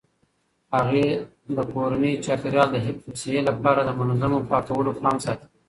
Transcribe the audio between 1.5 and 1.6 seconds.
د